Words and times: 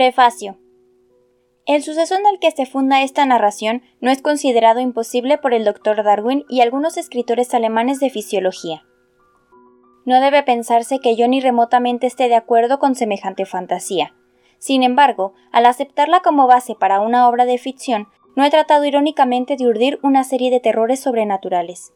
Prefacio. 0.00 0.56
El 1.66 1.82
suceso 1.82 2.14
en 2.14 2.24
el 2.24 2.38
que 2.38 2.50
se 2.52 2.64
funda 2.64 3.02
esta 3.02 3.26
narración 3.26 3.82
no 4.00 4.10
es 4.10 4.22
considerado 4.22 4.80
imposible 4.80 5.36
por 5.36 5.52
el 5.52 5.66
Dr. 5.66 6.02
Darwin 6.02 6.46
y 6.48 6.62
algunos 6.62 6.96
escritores 6.96 7.52
alemanes 7.52 8.00
de 8.00 8.08
fisiología. 8.08 8.82
No 10.06 10.18
debe 10.22 10.42
pensarse 10.42 11.00
que 11.00 11.16
yo 11.16 11.28
ni 11.28 11.42
remotamente 11.42 12.06
esté 12.06 12.30
de 12.30 12.36
acuerdo 12.36 12.78
con 12.78 12.94
semejante 12.94 13.44
fantasía. 13.44 14.14
Sin 14.56 14.84
embargo, 14.84 15.34
al 15.52 15.66
aceptarla 15.66 16.20
como 16.20 16.46
base 16.46 16.74
para 16.74 17.00
una 17.00 17.28
obra 17.28 17.44
de 17.44 17.58
ficción, 17.58 18.08
no 18.36 18.46
he 18.46 18.50
tratado 18.50 18.86
irónicamente 18.86 19.56
de 19.56 19.66
urdir 19.66 19.98
una 20.02 20.24
serie 20.24 20.50
de 20.50 20.60
terrores 20.60 21.00
sobrenaturales. 21.00 21.92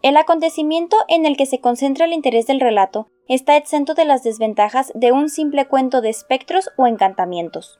El 0.00 0.16
acontecimiento 0.16 0.96
en 1.08 1.26
el 1.26 1.36
que 1.36 1.46
se 1.46 1.60
concentra 1.60 2.04
el 2.04 2.12
interés 2.12 2.46
del 2.46 2.60
relato 2.60 3.08
está 3.26 3.56
exento 3.56 3.94
de 3.94 4.04
las 4.04 4.22
desventajas 4.22 4.92
de 4.94 5.10
un 5.10 5.28
simple 5.28 5.66
cuento 5.66 6.00
de 6.00 6.08
espectros 6.08 6.70
o 6.76 6.86
encantamientos. 6.86 7.78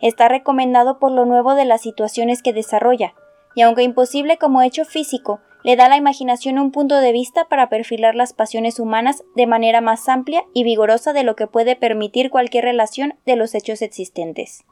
Está 0.00 0.28
recomendado 0.28 0.98
por 0.98 1.12
lo 1.12 1.24
nuevo 1.24 1.54
de 1.54 1.64
las 1.64 1.80
situaciones 1.80 2.42
que 2.42 2.52
desarrolla, 2.52 3.14
y 3.54 3.62
aunque 3.62 3.84
imposible 3.84 4.38
como 4.38 4.60
hecho 4.62 4.84
físico, 4.84 5.40
le 5.62 5.76
da 5.76 5.86
a 5.86 5.88
la 5.88 5.96
imaginación 5.96 6.58
un 6.58 6.72
punto 6.72 6.98
de 6.98 7.12
vista 7.12 7.44
para 7.48 7.68
perfilar 7.68 8.16
las 8.16 8.32
pasiones 8.32 8.80
humanas 8.80 9.22
de 9.36 9.46
manera 9.46 9.80
más 9.80 10.08
amplia 10.08 10.42
y 10.52 10.64
vigorosa 10.64 11.12
de 11.12 11.22
lo 11.22 11.36
que 11.36 11.46
puede 11.46 11.76
permitir 11.76 12.30
cualquier 12.30 12.64
relación 12.64 13.14
de 13.24 13.36
los 13.36 13.54
hechos 13.54 13.82
existentes. 13.82 14.64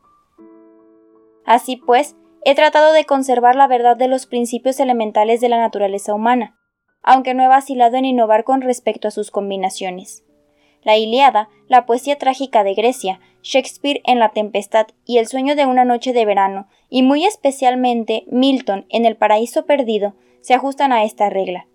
Así 1.45 1.77
pues, 1.77 2.17
he 2.45 2.57
tratado 2.57 2.93
de 2.93 3.05
conservar 3.05 3.55
la 3.55 3.69
verdad 3.69 3.97
de 3.97 4.09
los 4.09 4.27
principios 4.27 4.81
elementales 4.81 5.41
de 5.41 5.49
la 5.49 5.59
naturaleza 5.59 6.15
humana, 6.15 6.57
aunque 7.03 7.35
no 7.35 7.43
he 7.43 7.49
vacilado 7.49 7.97
en 7.97 8.05
innovar 8.05 8.45
con 8.45 8.61
respecto 8.61 9.09
a 9.09 9.11
sus 9.11 9.31
combinaciones. 9.31 10.25
La 10.83 10.97
Iliada, 10.97 11.49
la 11.69 11.85
poesía 11.85 12.17
trágica 12.17 12.65
de 12.65 12.75
Grecia, 12.75 13.21
Shakespeare 13.43 14.01
en 14.05 14.19
La 14.19 14.31
Tempestad 14.31 14.87
y 15.05 15.19
El 15.19 15.27
sueño 15.27 15.55
de 15.55 15.67
una 15.67 15.85
noche 15.85 16.13
de 16.13 16.25
verano, 16.25 16.69
y 16.89 17.03
muy 17.03 17.25
especialmente 17.25 18.25
Milton 18.29 18.87
en 18.89 19.05
El 19.05 19.17
paraíso 19.17 19.67
perdido, 19.67 20.15
se 20.41 20.55
ajustan 20.55 20.93
a 20.93 21.05
esta 21.05 21.29
regla. 21.29 21.67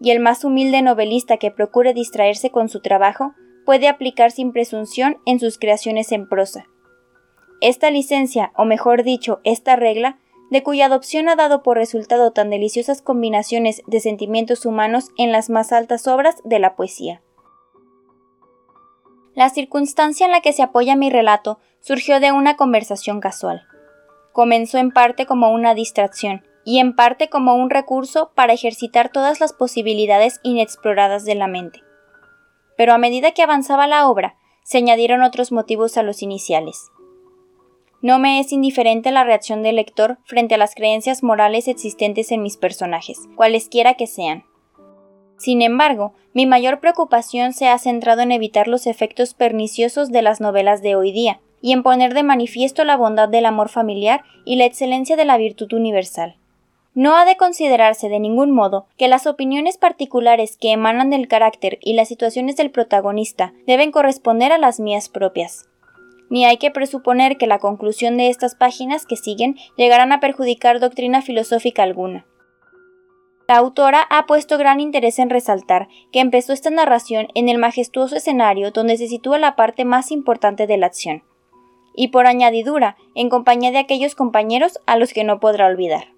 Y 0.00 0.10
el 0.10 0.20
más 0.20 0.44
humilde 0.44 0.82
novelista 0.82 1.36
que 1.36 1.50
procure 1.50 1.94
distraerse 1.94 2.50
con 2.50 2.68
su 2.68 2.80
trabajo 2.80 3.34
puede 3.64 3.88
aplicar 3.88 4.30
sin 4.30 4.52
presunción 4.52 5.18
en 5.26 5.40
sus 5.40 5.58
creaciones 5.58 6.12
en 6.12 6.28
prosa. 6.28 6.66
Esta 7.60 7.90
licencia, 7.90 8.52
o 8.56 8.64
mejor 8.64 9.02
dicho, 9.02 9.40
esta 9.44 9.76
regla, 9.76 10.18
de 10.50 10.62
cuya 10.62 10.86
adopción 10.86 11.28
ha 11.28 11.36
dado 11.36 11.62
por 11.62 11.76
resultado 11.76 12.32
tan 12.32 12.50
deliciosas 12.50 13.02
combinaciones 13.02 13.82
de 13.86 14.00
sentimientos 14.00 14.64
humanos 14.64 15.10
en 15.16 15.32
las 15.32 15.50
más 15.50 15.72
altas 15.72 16.06
obras 16.06 16.36
de 16.44 16.58
la 16.58 16.76
poesía. 16.76 17.22
La 19.34 19.50
circunstancia 19.50 20.24
en 20.24 20.32
la 20.32 20.40
que 20.40 20.52
se 20.52 20.62
apoya 20.62 20.96
mi 20.96 21.10
relato 21.10 21.58
surgió 21.80 22.20
de 22.20 22.32
una 22.32 22.56
conversación 22.56 23.20
casual. 23.20 23.66
Comenzó 24.32 24.78
en 24.78 24.92
parte 24.92 25.26
como 25.26 25.52
una 25.52 25.74
distracción 25.74 26.42
y 26.64 26.78
en 26.78 26.96
parte 26.96 27.28
como 27.28 27.54
un 27.54 27.70
recurso 27.70 28.32
para 28.34 28.52
ejercitar 28.52 29.10
todas 29.10 29.40
las 29.40 29.52
posibilidades 29.52 30.40
inexploradas 30.42 31.24
de 31.24 31.34
la 31.34 31.48
mente. 31.48 31.82
Pero 32.76 32.92
a 32.92 32.98
medida 32.98 33.32
que 33.32 33.42
avanzaba 33.42 33.86
la 33.86 34.08
obra, 34.08 34.36
se 34.64 34.78
añadieron 34.78 35.22
otros 35.22 35.52
motivos 35.52 35.96
a 35.96 36.02
los 36.02 36.22
iniciales. 36.22 36.90
No 38.02 38.18
me 38.18 38.40
es 38.40 38.52
indiferente 38.52 39.10
la 39.10 39.24
reacción 39.24 39.62
del 39.62 39.76
lector 39.76 40.18
frente 40.24 40.54
a 40.54 40.58
las 40.58 40.74
creencias 40.74 41.22
morales 41.22 41.66
existentes 41.66 42.30
en 42.30 42.42
mis 42.42 42.56
personajes, 42.56 43.18
cualesquiera 43.36 43.94
que 43.94 44.06
sean. 44.06 44.44
Sin 45.38 45.62
embargo, 45.62 46.12
mi 46.34 46.46
mayor 46.46 46.80
preocupación 46.80 47.52
se 47.52 47.68
ha 47.68 47.78
centrado 47.78 48.22
en 48.22 48.32
evitar 48.32 48.68
los 48.68 48.86
efectos 48.86 49.34
perniciosos 49.34 50.10
de 50.10 50.22
las 50.22 50.40
novelas 50.40 50.82
de 50.82 50.94
hoy 50.94 51.12
día, 51.12 51.40
y 51.62 51.72
en 51.72 51.82
poner 51.82 52.14
de 52.14 52.22
manifiesto 52.22 52.84
la 52.84 52.96
bondad 52.96 53.28
del 53.28 53.46
amor 53.46 53.70
familiar 53.70 54.22
y 54.44 54.56
la 54.56 54.66
excelencia 54.66 55.16
de 55.16 55.24
la 55.24 55.38
virtud 55.38 55.72
universal. 55.72 56.36
No 56.94 57.16
ha 57.16 57.24
de 57.24 57.36
considerarse 57.36 58.08
de 58.08 58.20
ningún 58.20 58.50
modo 58.50 58.86
que 58.96 59.08
las 59.08 59.26
opiniones 59.26 59.76
particulares 59.76 60.56
que 60.56 60.72
emanan 60.72 61.10
del 61.10 61.28
carácter 61.28 61.78
y 61.82 61.94
las 61.94 62.08
situaciones 62.08 62.56
del 62.56 62.70
protagonista 62.70 63.52
deben 63.66 63.90
corresponder 63.90 64.52
a 64.52 64.58
las 64.58 64.80
mías 64.80 65.08
propias 65.08 65.68
ni 66.30 66.44
hay 66.44 66.56
que 66.56 66.70
presuponer 66.70 67.36
que 67.36 67.46
la 67.46 67.58
conclusión 67.58 68.16
de 68.16 68.28
estas 68.28 68.54
páginas 68.54 69.06
que 69.06 69.16
siguen 69.16 69.56
llegarán 69.76 70.12
a 70.12 70.20
perjudicar 70.20 70.80
doctrina 70.80 71.22
filosófica 71.22 71.82
alguna. 71.82 72.26
La 73.48 73.58
autora 73.58 74.02
ha 74.10 74.26
puesto 74.26 74.58
gran 74.58 74.80
interés 74.80 75.20
en 75.20 75.30
resaltar 75.30 75.88
que 76.10 76.18
empezó 76.18 76.52
esta 76.52 76.70
narración 76.70 77.28
en 77.34 77.48
el 77.48 77.58
majestuoso 77.58 78.16
escenario 78.16 78.72
donde 78.72 78.96
se 78.96 79.06
sitúa 79.06 79.38
la 79.38 79.54
parte 79.54 79.84
más 79.84 80.10
importante 80.10 80.66
de 80.66 80.76
la 80.76 80.86
acción, 80.86 81.22
y 81.94 82.08
por 82.08 82.26
añadidura, 82.26 82.96
en 83.14 83.30
compañía 83.30 83.70
de 83.70 83.78
aquellos 83.78 84.16
compañeros 84.16 84.80
a 84.86 84.96
los 84.96 85.12
que 85.12 85.22
no 85.22 85.38
podrá 85.38 85.66
olvidar. 85.66 86.08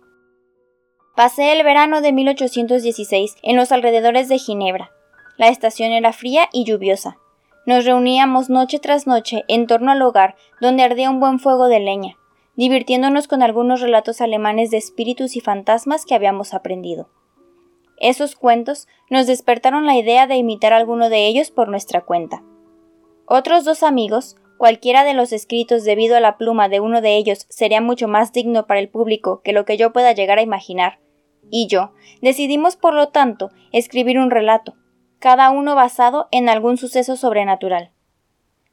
Pasé 1.16 1.52
el 1.52 1.64
verano 1.64 2.00
de 2.00 2.12
1816 2.12 3.36
en 3.42 3.56
los 3.56 3.72
alrededores 3.72 4.28
de 4.28 4.38
Ginebra. 4.38 4.90
La 5.36 5.48
estación 5.48 5.92
era 5.92 6.12
fría 6.12 6.48
y 6.52 6.64
lluviosa, 6.64 7.18
nos 7.68 7.84
reuníamos 7.84 8.48
noche 8.48 8.78
tras 8.78 9.06
noche 9.06 9.44
en 9.46 9.66
torno 9.66 9.90
al 9.90 10.00
hogar 10.00 10.36
donde 10.58 10.82
ardía 10.82 11.10
un 11.10 11.20
buen 11.20 11.38
fuego 11.38 11.68
de 11.68 11.80
leña, 11.80 12.16
divirtiéndonos 12.56 13.28
con 13.28 13.42
algunos 13.42 13.82
relatos 13.82 14.22
alemanes 14.22 14.70
de 14.70 14.78
espíritus 14.78 15.36
y 15.36 15.40
fantasmas 15.40 16.06
que 16.06 16.14
habíamos 16.14 16.54
aprendido. 16.54 17.10
Esos 17.98 18.36
cuentos 18.36 18.88
nos 19.10 19.26
despertaron 19.26 19.84
la 19.84 19.98
idea 19.98 20.26
de 20.26 20.36
imitar 20.36 20.72
alguno 20.72 21.10
de 21.10 21.26
ellos 21.26 21.50
por 21.50 21.68
nuestra 21.68 22.00
cuenta. 22.00 22.42
Otros 23.26 23.66
dos 23.66 23.82
amigos, 23.82 24.36
cualquiera 24.56 25.04
de 25.04 25.12
los 25.12 25.34
escritos 25.34 25.84
debido 25.84 26.16
a 26.16 26.20
la 26.20 26.38
pluma 26.38 26.70
de 26.70 26.80
uno 26.80 27.02
de 27.02 27.18
ellos 27.18 27.44
sería 27.50 27.82
mucho 27.82 28.08
más 28.08 28.32
digno 28.32 28.66
para 28.66 28.80
el 28.80 28.88
público 28.88 29.42
que 29.44 29.52
lo 29.52 29.66
que 29.66 29.76
yo 29.76 29.92
pueda 29.92 30.12
llegar 30.12 30.38
a 30.38 30.42
imaginar, 30.42 31.00
y 31.50 31.66
yo 31.66 31.92
decidimos 32.22 32.76
por 32.76 32.94
lo 32.94 33.08
tanto 33.08 33.50
escribir 33.72 34.18
un 34.18 34.30
relato, 34.30 34.74
cada 35.18 35.50
uno 35.50 35.74
basado 35.74 36.28
en 36.30 36.48
algún 36.48 36.76
suceso 36.76 37.16
sobrenatural. 37.16 37.90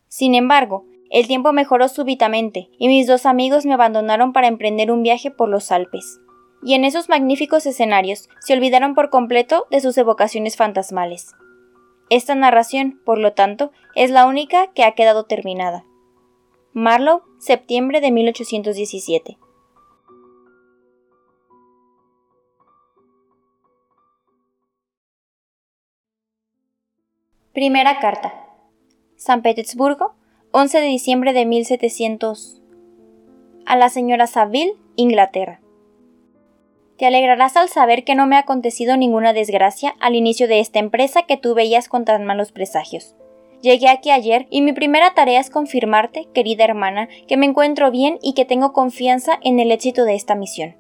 Sin 0.08 0.36
embargo, 0.36 0.86
el 1.10 1.28
tiempo 1.28 1.54
mejoró 1.54 1.88
súbitamente, 1.88 2.70
y 2.78 2.88
mis 2.88 3.08
dos 3.08 3.26
amigos 3.26 3.66
me 3.66 3.74
abandonaron 3.74 4.34
para 4.34 4.48
emprender 4.48 4.92
un 4.92 5.04
viaje 5.04 5.32
por 5.32 5.50
los 5.50 5.72
Alpes. 5.72 6.20
Y 6.64 6.74
en 6.74 6.84
esos 6.84 7.10
magníficos 7.10 7.66
escenarios 7.66 8.28
se 8.40 8.54
olvidaron 8.54 8.96
por 8.96 9.10
completo 9.10 9.68
de 9.70 9.82
sus 9.82 9.98
evocaciones 9.98 10.58
fantasmales. 10.58 11.34
Esta 12.10 12.36
narración, 12.36 13.00
por 13.06 13.18
lo 13.18 13.34
tanto, 13.34 13.72
es 13.96 14.12
la 14.12 14.26
única 14.26 14.72
que 14.74 14.84
ha 14.84 14.94
quedado 14.94 15.26
terminada. 15.26 15.86
Marlowe, 16.74 17.24
septiembre 17.40 18.02
de 18.02 18.12
1817. 18.12 19.38
Primera 27.56 28.00
carta. 28.02 28.34
San 29.16 29.42
Petersburgo, 29.42 30.14
11 30.52 30.82
de 30.82 30.88
diciembre 30.88 31.32
de 31.32 31.46
1700. 31.46 32.62
A 33.66 33.78
la 33.78 33.88
señora 33.88 34.28
Saville, 34.28 34.74
Inglaterra. 34.98 35.62
Te 36.98 37.06
alegrarás 37.06 37.56
al 37.56 37.70
saber 37.70 38.04
que 38.04 38.14
no 38.14 38.28
me 38.28 38.36
ha 38.36 38.40
acontecido 38.40 38.98
ninguna 38.98 39.32
desgracia 39.32 39.96
al 40.02 40.16
inicio 40.16 40.50
de 40.50 40.60
esta 40.60 40.80
empresa 40.80 41.22
que 41.22 41.38
tú 41.38 41.54
veías 41.54 41.88
con 41.88 42.04
tan 42.04 42.26
malos 42.26 42.52
presagios. 42.52 43.16
Llegué 43.62 43.88
aquí 43.88 44.12
ayer 44.12 44.48
y 44.50 44.62
mi 44.62 44.74
primera 44.74 45.14
tarea 45.14 45.40
es 45.40 45.50
confirmarte, 45.50 46.28
querida 46.34 46.66
hermana, 46.66 47.08
que 47.26 47.38
me 47.38 47.46
encuentro 47.46 47.90
bien 47.90 48.20
y 48.22 48.34
que 48.34 48.44
tengo 48.44 48.74
confianza 48.74 49.40
en 49.42 49.62
el 49.62 49.72
éxito 49.72 50.04
de 50.04 50.16
esta 50.16 50.36
misión. 50.36 50.76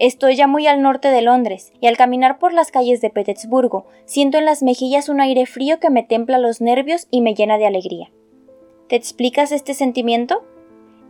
Estoy 0.00 0.34
ya 0.34 0.46
muy 0.46 0.66
al 0.66 0.80
norte 0.80 1.08
de 1.08 1.20
Londres, 1.20 1.74
y 1.78 1.86
al 1.86 1.98
caminar 1.98 2.38
por 2.38 2.54
las 2.54 2.70
calles 2.70 3.02
de 3.02 3.10
Petersburgo, 3.10 3.84
siento 4.06 4.38
en 4.38 4.46
las 4.46 4.62
mejillas 4.62 5.10
un 5.10 5.20
aire 5.20 5.44
frío 5.44 5.78
que 5.78 5.90
me 5.90 6.02
templa 6.02 6.38
los 6.38 6.62
nervios 6.62 7.06
y 7.10 7.20
me 7.20 7.34
llena 7.34 7.58
de 7.58 7.66
alegría. 7.66 8.10
¿Te 8.88 8.96
explicas 8.96 9.52
este 9.52 9.74
sentimiento? 9.74 10.42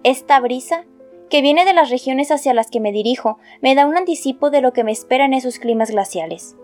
Esta 0.02 0.40
brisa, 0.40 0.87
que 1.31 1.40
viene 1.40 1.64
de 1.64 1.72
las 1.72 1.88
regiones 1.88 2.32
hacia 2.32 2.52
las 2.52 2.69
que 2.69 2.81
me 2.81 2.90
dirijo, 2.90 3.38
me 3.62 3.76
da 3.76 3.87
un 3.87 3.96
anticipo 3.96 4.50
de 4.50 4.60
lo 4.60 4.72
que 4.72 4.82
me 4.82 4.90
espera 4.90 5.25
en 5.25 5.34
esos 5.34 5.60
climas 5.60 5.92
glaciales. 5.92 6.56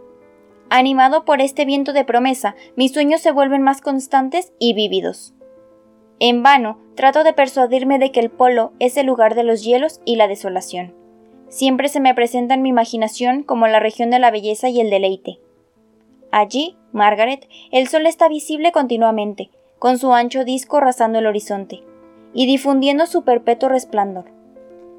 Animado 0.69 1.25
por 1.25 1.41
este 1.41 1.65
viento 1.65 1.93
de 1.93 2.05
promesa, 2.05 2.57
mis 2.75 2.93
sueños 2.93 3.21
se 3.21 3.31
vuelven 3.31 3.63
más 3.63 3.81
constantes 3.81 4.53
y 4.59 4.75
vívidos. 4.75 5.33
En 6.19 6.43
vano 6.43 6.81
trato 6.97 7.23
de 7.23 7.35
persuadirme 7.35 8.01
de 8.01 8.11
que 8.11 8.19
el 8.19 8.31
polo 8.31 8.73
es 8.81 8.97
el 8.97 9.07
lugar 9.07 9.37
de 9.37 9.45
los 9.45 9.63
hielos 9.63 10.01
y 10.05 10.17
la 10.17 10.27
desolación. 10.27 11.06
Siempre 11.49 11.89
se 11.89 12.01
me 12.01 12.15
presenta 12.15 12.55
en 12.55 12.63
mi 12.63 12.71
imaginación 12.71 13.43
como 13.43 13.69
la 13.69 13.81
región 13.81 14.11
de 14.11 14.19
la 14.19 14.31
belleza 14.31 14.69
y 14.69 14.81
el 14.81 14.91
deleite. 14.91 15.39
Allí, 16.33 16.77
Margaret, 16.93 17.49
el 17.71 17.89
sol 17.89 18.07
está 18.07 18.29
visible 18.29 18.73
continuamente, 18.73 19.51
con 19.79 19.99
su 19.99 20.13
ancho 20.13 20.45
disco 20.45 20.81
rasando 20.81 21.19
el 21.19 21.27
horizonte, 21.27 21.83
y 22.35 22.47
difundiendo 22.47 23.07
su 23.07 23.23
perpetuo 23.23 23.69
resplandor. 23.69 24.33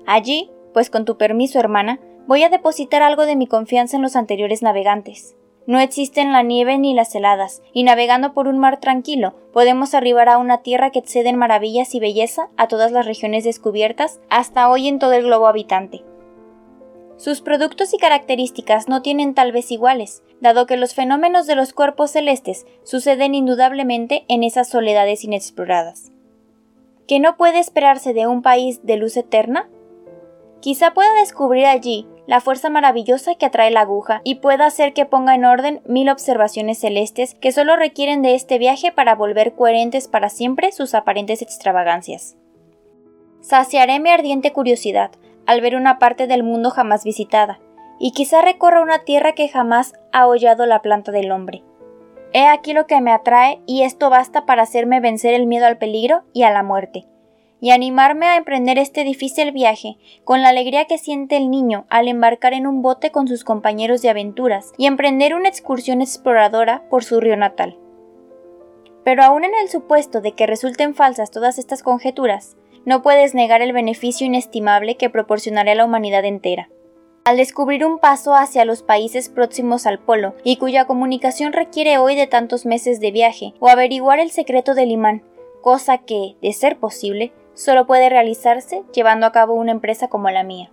Allí, 0.06 0.50
pues 0.74 0.90
con 0.90 1.06
tu 1.06 1.18
permiso, 1.18 1.60
hermana, 1.60 2.00
voy 2.28 2.44
a 2.44 2.50
depositar 2.50 3.04
algo 3.04 3.26
de 3.26 3.36
mi 3.36 3.48
confianza 3.48 3.98
en 3.98 4.04
los 4.04 4.16
anteriores 4.16 4.62
navegantes. 4.62 5.36
No 5.66 5.80
existen 5.80 6.32
la 6.32 6.44
nieve 6.44 6.78
ni 6.78 6.94
las 6.94 7.14
heladas, 7.14 7.62
y 7.74 7.84
navegando 7.84 8.34
por 8.34 8.48
un 8.48 8.58
mar 8.58 8.80
tranquilo, 8.80 9.36
podemos 9.52 9.94
arribar 9.94 10.30
a 10.30 10.38
una 10.38 10.60
tierra 10.60 10.92
que 10.92 11.00
excede 11.00 11.28
en 11.28 11.36
maravillas 11.36 11.94
y 11.94 12.00
belleza 12.00 12.50
a 12.56 12.70
todas 12.70 12.94
las 12.94 13.06
regiones 13.06 13.44
descubiertas 13.44 14.22
hasta 14.30 14.70
hoy 14.70 14.88
en 14.88 14.98
todo 14.98 15.12
el 15.12 15.24
globo 15.24 15.48
habitante. 15.48 16.04
Sus 17.18 17.42
productos 17.42 17.96
y 17.96 17.98
características 17.98 18.88
no 18.88 19.02
tienen 19.02 19.34
tal 19.34 19.52
vez 19.52 19.72
iguales, 19.72 20.22
dado 20.40 20.68
que 20.68 20.78
los 20.78 20.94
fenómenos 20.94 21.48
de 21.48 21.56
los 21.56 21.74
cuerpos 21.74 22.12
celestes 22.12 22.68
suceden 22.84 23.34
indudablemente 23.34 24.24
en 24.28 24.44
esas 24.44 24.70
soledades 24.70 25.24
inexploradas. 25.24 26.12
¿Qué 27.08 27.20
no 27.20 27.36
puede 27.36 27.60
esperarse 27.60 28.14
de 28.14 28.28
un 28.28 28.44
país 28.44 28.86
de 28.86 28.98
luz 28.98 29.18
eterna? 29.18 29.68
Quizá 30.60 30.94
pueda 30.94 31.14
descubrir 31.16 31.66
allí 31.66 32.08
la 32.28 32.40
fuerza 32.40 32.70
maravillosa 32.70 33.36
que 33.36 33.46
atrae 33.48 33.72
la 33.72 33.82
aguja 33.82 34.22
y 34.24 34.36
pueda 34.36 34.68
hacer 34.68 34.94
que 34.94 35.06
ponga 35.06 35.34
en 35.34 35.46
orden 35.46 35.82
mil 35.88 36.10
observaciones 36.10 36.80
celestes 36.80 37.34
que 37.36 37.52
solo 37.52 37.78
requieren 37.78 38.22
de 38.22 38.36
este 38.36 38.60
viaje 38.60 38.92
para 38.92 39.16
volver 39.16 39.54
coherentes 39.54 40.08
para 40.08 40.30
siempre 40.30 40.72
sus 40.72 40.94
aparentes 40.94 41.42
extravagancias. 41.42 42.36
Saciaré 43.40 44.00
mi 44.00 44.10
ardiente 44.10 44.52
curiosidad 44.52 45.12
al 45.48 45.62
ver 45.62 45.76
una 45.76 45.98
parte 45.98 46.28
del 46.28 46.44
mundo 46.44 46.70
jamás 46.70 47.04
visitada, 47.04 47.60
y 48.00 48.12
quizá 48.12 48.42
recorra 48.42 48.82
una 48.82 49.00
tierra 49.00 49.34
que 49.34 49.50
jamás 49.50 49.94
ha 50.14 50.28
hollado 50.28 50.68
la 50.68 50.84
planta 50.84 51.12
del 51.12 51.32
hombre. 51.32 51.64
He 52.34 52.46
aquí 52.46 52.74
lo 52.74 52.86
que 52.86 53.02
me 53.02 53.12
atrae 53.12 53.62
y 53.66 53.82
esto 53.82 54.12
basta 54.12 54.46
para 54.46 54.62
hacerme 54.62 55.00
vencer 55.00 55.34
el 55.34 55.48
miedo 55.48 55.66
al 55.66 55.78
peligro 55.78 56.24
y 56.34 56.44
a 56.44 56.52
la 56.52 56.62
muerte 56.62 57.08
y 57.60 57.72
animarme 57.72 58.28
a 58.28 58.38
emprender 58.38 58.78
este 58.78 59.04
difícil 59.04 59.52
viaje 59.52 59.98
con 60.24 60.42
la 60.42 60.50
alegría 60.50 60.86
que 60.86 60.98
siente 60.98 61.38
el 61.38 61.50
niño 61.50 61.86
al 61.90 62.08
embarcar 62.08 62.54
en 62.54 62.68
un 62.68 62.82
bote 62.82 63.12
con 63.12 63.28
sus 63.28 63.44
compañeros 63.44 64.02
de 64.02 64.10
aventuras 64.10 64.74
y 64.78 64.86
emprender 64.86 65.34
una 65.34 65.50
excursión 65.50 66.02
exploradora 66.02 66.84
por 66.90 67.04
su 67.04 67.20
río 67.20 67.36
natal. 67.36 67.78
Pero 69.04 69.24
aun 69.24 69.44
en 69.44 69.54
el 69.62 69.70
supuesto 69.70 70.22
de 70.22 70.34
que 70.34 70.48
resulten 70.48 70.94
falsas 70.94 71.32
todas 71.32 71.58
estas 71.58 71.82
conjeturas, 71.82 72.58
no 72.88 73.02
puedes 73.02 73.36
negar 73.36 73.62
el 73.62 73.74
beneficio 73.74 74.26
inestimable 74.26 74.96
que 74.96 75.10
proporcionará 75.10 75.74
a 75.74 75.76
la 75.76 75.84
humanidad 75.84 76.24
entera. 76.24 76.70
Al 77.26 77.36
descubrir 77.36 77.86
un 77.86 78.00
paso 78.00 78.34
hacia 78.34 78.64
los 78.64 78.82
países 78.82 79.28
próximos 79.28 79.86
al 79.86 80.00
polo 80.00 80.36
y 80.46 80.56
cuya 80.56 80.86
comunicación 80.86 81.52
requiere 81.52 81.98
hoy 81.98 82.16
de 82.16 82.28
tantos 82.28 82.66
meses 82.66 83.02
de 83.02 83.12
viaje, 83.12 83.54
o 83.60 83.68
averiguar 83.68 84.22
el 84.22 84.32
secreto 84.32 84.74
del 84.74 84.92
imán, 84.92 85.22
cosa 85.62 85.98
que, 85.98 86.38
de 86.42 86.54
ser 86.54 86.80
posible, 86.80 87.34
solo 87.56 87.86
puede 87.86 88.08
realizarse 88.08 88.84
llevando 88.94 89.26
a 89.26 89.34
cabo 89.34 89.56
una 89.56 89.74
empresa 89.74 90.08
como 90.08 90.30
la 90.30 90.44
mía. 90.44 90.72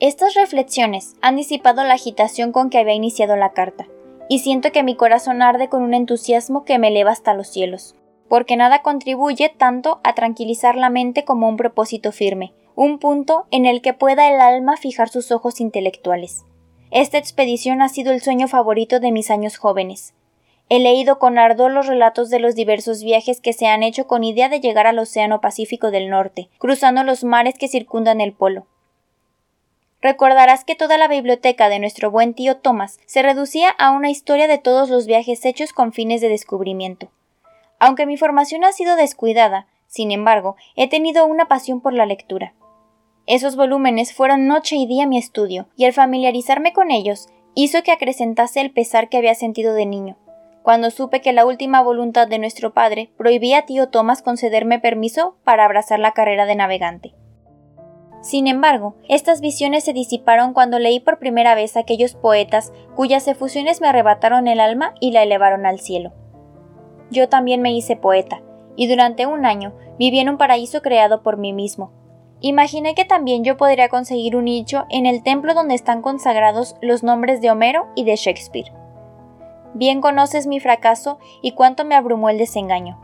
Estas 0.00 0.32
reflexiones 0.32 1.16
han 1.20 1.36
disipado 1.36 1.84
la 1.84 1.92
agitación 1.92 2.50
con 2.50 2.70
que 2.70 2.78
había 2.78 2.94
iniciado 2.94 3.36
la 3.36 3.52
carta, 3.52 3.86
y 4.30 4.38
siento 4.38 4.72
que 4.72 4.82
mi 4.82 4.96
corazón 4.96 5.42
arde 5.42 5.68
con 5.68 5.82
un 5.82 5.92
entusiasmo 5.92 6.64
que 6.64 6.78
me 6.78 6.88
eleva 6.88 7.10
hasta 7.10 7.34
los 7.34 7.48
cielos, 7.48 7.94
porque 8.28 8.56
nada 8.56 8.82
contribuye 8.82 9.48
tanto 9.48 10.00
a 10.04 10.14
tranquilizar 10.14 10.76
la 10.76 10.90
mente 10.90 11.24
como 11.24 11.48
un 11.48 11.56
propósito 11.56 12.12
firme, 12.12 12.52
un 12.74 12.98
punto 12.98 13.46
en 13.50 13.66
el 13.66 13.82
que 13.82 13.94
pueda 13.94 14.28
el 14.28 14.40
alma 14.40 14.76
fijar 14.76 15.08
sus 15.08 15.30
ojos 15.32 15.60
intelectuales. 15.60 16.44
Esta 16.90 17.18
expedición 17.18 17.82
ha 17.82 17.88
sido 17.88 18.12
el 18.12 18.20
sueño 18.20 18.48
favorito 18.48 19.00
de 19.00 19.12
mis 19.12 19.30
años 19.30 19.56
jóvenes, 19.56 20.14
He 20.70 20.78
leído 20.78 21.18
con 21.18 21.38
ardor 21.38 21.70
los 21.72 21.86
relatos 21.86 22.30
de 22.30 22.38
los 22.38 22.54
diversos 22.54 23.02
viajes 23.02 23.40
que 23.40 23.52
se 23.52 23.66
han 23.66 23.82
hecho 23.82 24.06
con 24.06 24.24
idea 24.24 24.48
de 24.48 24.60
llegar 24.60 24.86
al 24.86 24.98
Océano 24.98 25.40
Pacífico 25.40 25.90
del 25.90 26.08
Norte, 26.08 26.48
cruzando 26.58 27.04
los 27.04 27.22
mares 27.22 27.56
que 27.58 27.68
circundan 27.68 28.20
el 28.20 28.32
polo. 28.32 28.66
Recordarás 30.00 30.64
que 30.64 30.74
toda 30.74 30.96
la 30.98 31.08
biblioteca 31.08 31.68
de 31.68 31.78
nuestro 31.78 32.10
buen 32.10 32.34
tío 32.34 32.56
Thomas 32.56 32.98
se 33.06 33.22
reducía 33.22 33.70
a 33.70 33.90
una 33.90 34.10
historia 34.10 34.48
de 34.48 34.58
todos 34.58 34.88
los 34.88 35.06
viajes 35.06 35.44
hechos 35.44 35.72
con 35.72 35.92
fines 35.92 36.20
de 36.20 36.28
descubrimiento. 36.28 37.10
Aunque 37.78 38.06
mi 38.06 38.16
formación 38.16 38.64
ha 38.64 38.72
sido 38.72 38.96
descuidada, 38.96 39.66
sin 39.86 40.10
embargo, 40.10 40.56
he 40.76 40.88
tenido 40.88 41.26
una 41.26 41.46
pasión 41.46 41.80
por 41.80 41.92
la 41.92 42.06
lectura. 42.06 42.54
Esos 43.26 43.56
volúmenes 43.56 44.12
fueron 44.12 44.46
noche 44.46 44.76
y 44.76 44.86
día 44.86 45.06
mi 45.06 45.18
estudio, 45.18 45.68
y 45.76 45.84
el 45.84 45.92
familiarizarme 45.92 46.72
con 46.72 46.90
ellos 46.90 47.28
hizo 47.54 47.82
que 47.82 47.92
acrecentase 47.92 48.60
el 48.60 48.72
pesar 48.72 49.08
que 49.08 49.18
había 49.18 49.34
sentido 49.34 49.74
de 49.74 49.86
niño 49.86 50.16
cuando 50.64 50.90
supe 50.90 51.20
que 51.20 51.34
la 51.34 51.44
última 51.44 51.82
voluntad 51.82 52.26
de 52.26 52.38
nuestro 52.38 52.72
padre 52.72 53.10
prohibía 53.18 53.58
a 53.58 53.66
tío 53.66 53.90
Tomás 53.90 54.22
concederme 54.22 54.80
permiso 54.80 55.36
para 55.44 55.66
abrazar 55.66 55.98
la 55.98 56.12
carrera 56.12 56.46
de 56.46 56.56
navegante. 56.56 57.14
Sin 58.22 58.46
embargo, 58.46 58.96
estas 59.06 59.42
visiones 59.42 59.84
se 59.84 59.92
disiparon 59.92 60.54
cuando 60.54 60.78
leí 60.78 61.00
por 61.00 61.18
primera 61.18 61.54
vez 61.54 61.76
aquellos 61.76 62.14
poetas 62.14 62.72
cuyas 62.96 63.28
efusiones 63.28 63.82
me 63.82 63.88
arrebataron 63.88 64.48
el 64.48 64.58
alma 64.58 64.94
y 65.00 65.10
la 65.10 65.22
elevaron 65.22 65.66
al 65.66 65.80
cielo. 65.80 66.14
Yo 67.14 67.28
también 67.28 67.62
me 67.62 67.72
hice 67.72 67.94
poeta, 67.94 68.42
y 68.74 68.88
durante 68.88 69.24
un 69.26 69.46
año 69.46 69.72
viví 70.00 70.18
en 70.18 70.28
un 70.28 70.36
paraíso 70.36 70.82
creado 70.82 71.22
por 71.22 71.36
mí 71.36 71.52
mismo. 71.52 71.92
Imaginé 72.40 72.96
que 72.96 73.04
también 73.04 73.44
yo 73.44 73.56
podría 73.56 73.88
conseguir 73.88 74.34
un 74.34 74.46
nicho 74.46 74.84
en 74.90 75.06
el 75.06 75.22
templo 75.22 75.54
donde 75.54 75.76
están 75.76 76.02
consagrados 76.02 76.74
los 76.82 77.04
nombres 77.04 77.40
de 77.40 77.52
Homero 77.52 77.86
y 77.94 78.02
de 78.02 78.16
Shakespeare. 78.16 78.72
Bien 79.74 80.00
conoces 80.00 80.48
mi 80.48 80.58
fracaso 80.58 81.20
y 81.40 81.52
cuánto 81.52 81.84
me 81.84 81.94
abrumó 81.94 82.30
el 82.30 82.38
desengaño. 82.38 83.00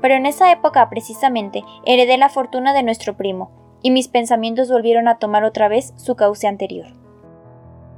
Pero 0.00 0.14
en 0.14 0.24
esa 0.24 0.50
época 0.50 0.88
precisamente 0.88 1.64
heredé 1.84 2.16
la 2.16 2.30
fortuna 2.30 2.72
de 2.72 2.82
nuestro 2.82 3.14
primo, 3.14 3.50
y 3.82 3.90
mis 3.90 4.08
pensamientos 4.08 4.70
volvieron 4.70 5.06
a 5.06 5.18
tomar 5.18 5.44
otra 5.44 5.68
vez 5.68 5.92
su 5.96 6.16
cauce 6.16 6.46
anterior. 6.46 6.86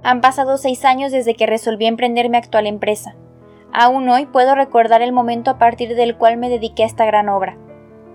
Han 0.03 0.21
pasado 0.21 0.59
seis 0.59 0.85
años 0.85 1.13
desde 1.13 1.35
que 1.35 1.47
resolví 1.47 1.87
emprender 1.87 2.31
mi 2.31 2.37
actual 2.37 2.67
empresa. 2.67 3.15
Aún 3.73 4.09
hoy 4.09 4.27
puedo 4.27 4.55
recordar 4.55 5.03
el 5.03 5.13
momento 5.13 5.51
a 5.51 5.59
partir 5.59 5.95
del 5.95 6.17
cual 6.17 6.37
me 6.37 6.49
dediqué 6.49 6.83
a 6.83 6.87
esta 6.87 7.05
gran 7.05 7.29
obra. 7.29 7.57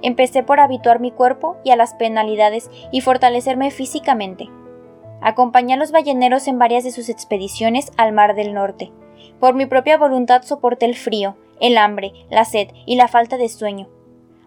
Empecé 0.01 0.43
por 0.43 0.60
habituar 0.60 1.00
mi 1.00 1.12
cuerpo 1.12 1.58
y 1.63 1.72
a 1.72 1.75
las 1.75 1.93
penalidades 1.93 2.72
y 2.91 3.01
fortalecerme 3.01 3.70
físicamente. 3.72 4.50
Acompañé 5.22 5.75
a 5.75 5.77
los 5.77 5.91
balleneros 5.91 6.48
en 6.48 6.58
varias 6.58 6.84
de 6.84 6.91
sus 6.91 7.10
expediciones 7.10 7.91
al 7.98 8.12
Mar 8.12 8.34
del 8.34 8.55
Norte, 8.55 8.91
por 9.39 9.55
mi 9.55 9.65
propia 9.65 9.98
voluntad 9.98 10.43
soporté 10.43 10.86
el 10.86 10.96
frío, 10.96 11.36
el 11.60 11.77
hambre, 11.77 12.13
la 12.29 12.46
sed 12.46 12.70
y 12.86 12.96
la 12.96 13.08
falta 13.08 13.38
de 13.38 13.50
sueño. 13.50 13.89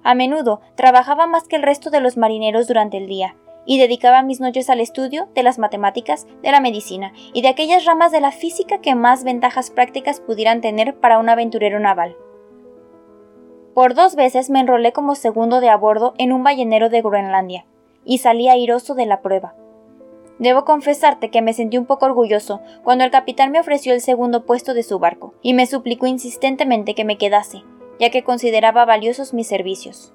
A 0.03 0.15
menudo 0.15 0.61
trabajaba 0.77 1.27
más 1.27 1.49
que 1.49 1.57
el 1.57 1.63
resto 1.63 1.91
de 1.91 2.01
los 2.01 2.17
marineros 2.17 2.69
durante 2.69 2.99
el 2.99 3.07
día, 3.07 3.37
y 3.67 3.79
dedicaba 3.79 4.23
mis 4.23 4.41
noches 4.41 4.71
al 4.71 4.81
estudio 4.81 5.29
de 5.35 5.43
las 5.43 5.59
matemáticas, 5.59 6.27
de 6.43 6.51
la 6.51 6.61
medicina 6.61 7.13
y 7.33 7.43
de 7.43 7.49
aquellas 7.49 7.85
ramas 7.85 8.13
de 8.13 8.21
la 8.21 8.33
física 8.33 8.81
que 8.81 8.95
más 8.95 9.25
ventajas 9.25 9.71
prácticas 9.71 10.21
pudieran 10.21 10.61
tener 10.61 10.97
para 10.97 11.19
un 11.19 11.29
aventurero 11.29 11.81
naval. 11.81 12.17
Por 13.75 13.95
dos 13.95 14.15
veces 14.15 14.51
me 14.51 14.61
enrolé 14.61 14.93
como 14.93 15.15
segundo 15.15 15.61
de 15.61 15.69
a 15.69 15.77
bordo 15.77 16.15
en 16.19 16.33
un 16.33 16.45
ballenero 16.45 16.91
de 16.91 17.03
Groenlandia, 17.03 17.67
y 18.05 18.19
salí 18.19 18.49
airoso 18.49 18.95
de 18.95 19.07
la 19.07 19.21
prueba. 19.21 19.55
Debo 20.39 20.65
confesarte 20.65 21.31
que 21.31 21.43
me 21.43 21.53
sentí 21.53 21.79
un 21.79 21.87
poco 21.87 22.07
orgulloso 22.07 22.61
cuando 22.83 23.05
el 23.05 23.11
capitán 23.11 23.51
me 23.51 23.61
ofreció 23.61 23.93
el 23.93 24.01
segundo 24.01 24.45
puesto 24.45 24.75
de 24.75 24.83
su 24.83 24.99
barco, 24.99 25.35
y 25.43 25.55
me 25.55 25.67
suplicó 25.67 26.07
insistentemente 26.07 26.95
que 26.95 27.05
me 27.05 27.19
quedase, 27.19 27.65
ya 27.99 28.11
que 28.11 28.23
consideraba 28.23 28.85
valiosos 28.85 29.35
mis 29.35 29.49
servicios. 29.49 30.13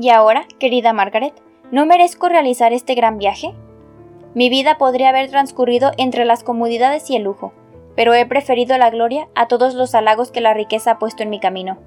¿Y 0.00 0.10
ahora, 0.10 0.46
querida 0.58 0.92
Margaret, 0.92 1.34
no 1.70 1.86
merezco 1.86 2.28
realizar 2.28 2.72
este 2.72 2.94
gran 2.94 3.18
viaje? 3.18 3.54
Mi 4.34 4.48
vida 4.50 4.78
podría 4.78 5.08
haber 5.08 5.30
transcurrido 5.30 5.92
entre 5.96 6.24
las 6.24 6.44
comodidades 6.44 7.10
y 7.10 7.16
el 7.16 7.22
lujo, 7.22 7.52
pero 7.96 8.14
he 8.14 8.26
preferido 8.26 8.76
la 8.78 8.90
gloria 8.90 9.28
a 9.34 9.48
todos 9.48 9.74
los 9.74 9.94
halagos 9.94 10.30
que 10.30 10.40
la 10.40 10.54
riqueza 10.54 10.92
ha 10.92 10.98
puesto 10.98 11.22
en 11.22 11.30
mi 11.30 11.40
camino. 11.40 11.78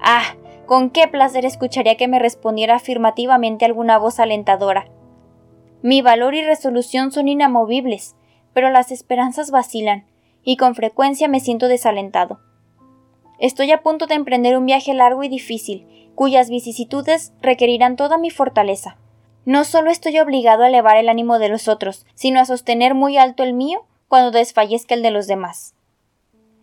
Ah, 0.00 0.34
con 0.66 0.90
qué 0.90 1.08
placer 1.08 1.44
escucharía 1.44 1.96
que 1.96 2.08
me 2.08 2.18
respondiera 2.18 2.76
afirmativamente 2.76 3.64
alguna 3.64 3.98
voz 3.98 4.20
alentadora, 4.20 4.86
mi 5.82 6.00
valor 6.00 6.36
y 6.36 6.42
resolución 6.42 7.10
son 7.10 7.26
inamovibles, 7.26 8.14
pero 8.54 8.70
las 8.70 8.92
esperanzas 8.92 9.50
vacilan, 9.50 10.06
y 10.44 10.56
con 10.56 10.76
frecuencia 10.76 11.26
me 11.26 11.40
siento 11.40 11.66
desalentado. 11.66 12.38
Estoy 13.40 13.72
a 13.72 13.82
punto 13.82 14.06
de 14.06 14.14
emprender 14.14 14.56
un 14.56 14.64
viaje 14.64 14.94
largo 14.94 15.24
y 15.24 15.28
difícil, 15.28 16.12
cuyas 16.14 16.50
vicisitudes 16.50 17.32
requerirán 17.40 17.96
toda 17.96 18.16
mi 18.16 18.30
fortaleza. 18.30 18.96
No 19.44 19.64
solo 19.64 19.90
estoy 19.90 20.18
obligado 20.18 20.62
a 20.62 20.68
elevar 20.68 20.96
el 20.96 21.08
ánimo 21.08 21.38
de 21.38 21.48
los 21.48 21.66
otros, 21.66 22.06
sino 22.14 22.40
a 22.40 22.44
sostener 22.44 22.94
muy 22.94 23.16
alto 23.16 23.42
el 23.42 23.54
mío 23.54 23.84
cuando 24.08 24.30
desfallezca 24.30 24.94
el 24.94 25.02
de 25.02 25.10
los 25.10 25.26
demás. 25.26 25.74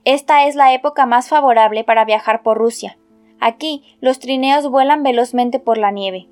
Esta 0.06 0.48
es 0.48 0.56
la 0.56 0.74
época 0.74 1.06
más 1.06 1.28
favorable 1.28 1.84
para 1.84 2.06
viajar 2.06 2.42
por 2.42 2.58
Rusia. 2.58 2.98
Aquí 3.40 3.84
los 4.00 4.20
trineos 4.20 4.70
vuelan 4.70 5.04
velozmente 5.04 5.60
por 5.60 5.78
la 5.78 5.92
nieve. 5.92 6.28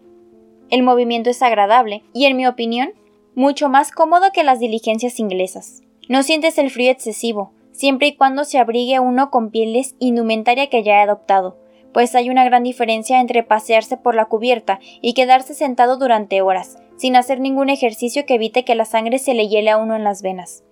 El 0.70 0.84
movimiento 0.84 1.30
es 1.30 1.42
agradable 1.42 2.04
y, 2.14 2.26
en 2.26 2.38
mi 2.38 2.48
opinión, 2.48 2.94
mucho 3.36 3.70
más 3.70 3.92
cómodo 3.92 4.32
que 4.34 4.44
las 4.44 4.60
diligencias 4.60 5.20
inglesas. 5.20 5.82
No 6.10 6.24
sientes 6.24 6.58
el 6.58 6.70
frío 6.70 6.92
excesivo, 6.92 7.52
siempre 7.72 8.08
y 8.08 8.16
cuando 8.16 8.46
se 8.46 8.58
abrigue 8.58 9.00
uno 9.00 9.30
con 9.30 9.52
pieles 9.52 9.96
indumentaria 10.00 10.70
que 10.70 10.84
ya 10.84 11.00
he 11.00 11.02
adoptado, 11.02 11.58
pues 11.98 12.14
hay 12.14 12.30
una 12.30 12.46
gran 12.46 12.62
diferencia 12.62 13.20
entre 13.20 13.42
pasearse 13.42 13.98
por 13.98 14.14
la 14.14 14.26
cubierta 14.26 14.80
y 15.02 15.16
quedarse 15.16 15.56
sentado 15.56 15.98
durante 15.98 16.44
horas, 16.44 16.78
sin 16.96 17.16
hacer 17.16 17.40
ningún 17.40 17.72
ejercicio 17.72 18.24
que 18.28 18.36
evite 18.36 18.64
que 18.64 18.76
la 18.76 18.86
sangre 18.86 19.18
se 19.18 19.34
le 19.34 19.48
hiele 19.48 19.72
a 19.72 19.78
uno 19.78 19.96
en 19.96 20.04
las 20.04 20.22
venas. 20.22 20.64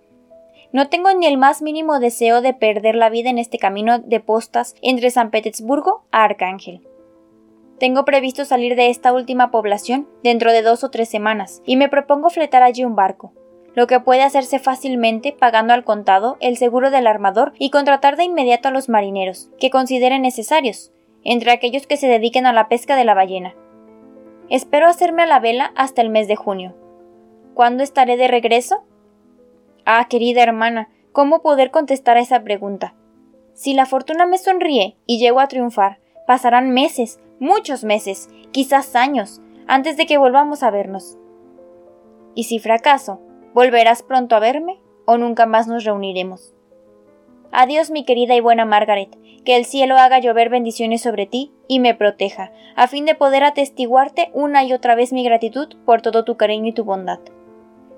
No 0.72 0.88
tengo 0.88 1.12
ni 1.16 1.26
el 1.26 1.40
más 1.40 1.64
mínimo 1.64 2.00
deseo 2.00 2.42
de 2.42 2.54
perder 2.54 2.94
la 2.94 3.10
vida 3.10 3.32
en 3.32 3.40
este 3.40 3.58
camino 3.58 3.98
de 3.98 4.20
postas 4.20 4.76
entre 4.84 5.10
San 5.10 5.32
Petersburgo 5.32 6.06
a 6.12 6.26
Arcángel. 6.26 6.88
Tengo 7.80 8.06
previsto 8.06 8.46
salir 8.46 8.76
de 8.76 8.92
esta 8.92 9.12
última 9.12 9.50
población 9.50 10.08
dentro 10.22 10.52
de 10.52 10.62
dos 10.62 10.84
o 10.84 10.92
tres 10.92 11.10
semanas, 11.10 11.64
y 11.66 11.76
me 11.76 11.90
propongo 11.90 12.30
fletar 12.30 12.62
allí 12.62 12.86
un 12.86 12.96
barco, 12.96 13.34
lo 13.74 13.88
que 13.88 14.00
puede 14.00 14.22
hacerse 14.22 14.60
fácilmente 14.60 15.32
pagando 15.32 15.74
al 15.74 15.86
contado 15.86 16.38
el 16.40 16.56
seguro 16.56 16.92
del 16.92 17.08
armador 17.08 17.54
y 17.58 17.72
contratar 17.72 18.16
de 18.16 18.26
inmediato 18.26 18.68
a 18.68 18.72
los 18.72 18.90
marineros, 18.90 19.50
que 19.60 19.72
consideren 19.72 20.22
necesarios, 20.22 20.92
entre 21.26 21.52
aquellos 21.52 21.88
que 21.88 21.98
se 21.98 22.08
dediquen 22.08 22.46
a 22.46 22.54
la 22.54 22.70
pesca 22.70 22.96
de 22.96 23.04
la 23.04 23.14
ballena. 23.14 23.54
Espero 24.50 24.88
hacerme 24.88 25.24
a 25.24 25.26
la 25.26 25.40
vela 25.40 25.74
hasta 25.76 26.02
el 26.02 26.10
mes 26.10 26.28
de 26.28 26.36
junio. 26.36 26.76
¿Cuándo 27.54 27.84
estaré 27.84 28.16
de 28.16 28.28
regreso? 28.28 28.86
Ah, 29.86 30.08
querida 30.10 30.44
hermana, 30.44 30.90
¿cómo 31.12 31.42
poder 31.42 31.72
contestar 31.72 32.18
a 32.18 32.22
esa 32.22 32.44
pregunta? 32.44 32.96
Si 33.54 33.74
la 33.74 33.86
fortuna 33.86 34.26
me 34.26 34.38
sonríe 34.38 34.98
y 35.06 35.20
llego 35.20 35.40
a 35.40 35.48
triunfar, 35.48 36.00
pasarán 36.28 36.72
meses, 36.72 37.20
muchos 37.40 37.84
meses, 37.84 38.30
quizás 38.52 38.96
años, 38.96 39.42
antes 39.68 39.98
de 39.98 40.06
que 40.06 40.18
volvamos 40.18 40.64
a 40.64 40.72
vernos. 40.72 41.18
Y 42.36 42.44
si 42.44 42.60
fracaso, 42.60 43.22
¿volverás 43.54 44.04
pronto 44.04 44.36
a 44.36 44.40
verme 44.40 44.80
o 45.06 45.18
nunca 45.18 45.46
más 45.46 45.68
nos 45.68 45.84
reuniremos? 45.86 46.55
Adiós, 47.52 47.92
mi 47.92 48.04
querida 48.04 48.36
y 48.36 48.40
buena 48.40 48.66
Margaret, 48.66 49.18
que 49.46 49.56
el 49.56 49.66
cielo 49.66 49.98
haga 49.98 50.20
llover 50.20 50.50
bendiciones 50.50 51.02
sobre 51.02 51.26
ti 51.26 51.52
y 51.68 51.80
me 51.80 51.96
proteja, 51.96 52.52
a 52.76 52.88
fin 52.88 53.06
de 53.06 53.16
poder 53.16 53.44
atestiguarte 53.44 54.30
una 54.34 54.64
y 54.64 54.74
otra 54.74 54.96
vez 54.96 55.14
mi 55.14 55.24
gratitud 55.24 55.70
por 55.86 56.02
todo 56.02 56.26
tu 56.26 56.38
cariño 56.38 56.70
y 56.70 56.74
tu 56.74 56.84
bondad. 56.84 57.20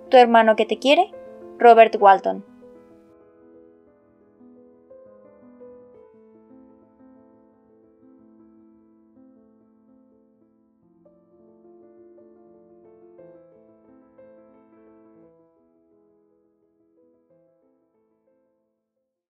Tu 0.09 0.17
hermano 0.17 0.55
que 0.55 0.65
te 0.65 0.77
quiere, 0.77 1.11
Robert 1.57 1.95
Walton. 1.99 2.45